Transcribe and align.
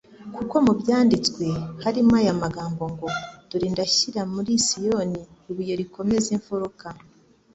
kuko 0.35 0.55
mu 0.65 0.73
Byanditswe 0.79 1.45
harimo 1.83 2.13
aya 2.21 2.33
magambo 2.43 2.83
ngo: 2.93 3.07
Dore 3.49 3.67
ndashyira 3.73 4.21
muri 4.33 4.51
Sioni 4.67 5.21
ibuye 5.49 5.73
rikomeza 5.81 6.27
imfuruka, 6.37 6.87